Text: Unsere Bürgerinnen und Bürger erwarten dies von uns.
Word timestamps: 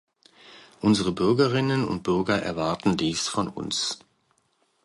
Unsere 0.79 1.11
Bürgerinnen 1.11 1.87
und 1.87 2.01
Bürger 2.01 2.41
erwarten 2.41 2.97
dies 2.97 3.27
von 3.27 3.47
uns. 3.47 3.99